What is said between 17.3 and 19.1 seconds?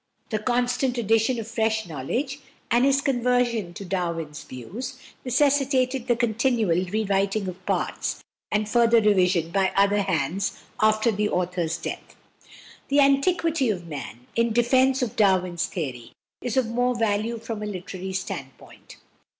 from a literary standpoint.